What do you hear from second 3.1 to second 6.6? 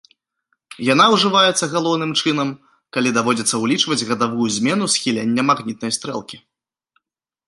даводзіцца ўлічваць гадавую змену схілення магнітнай стрэлкі.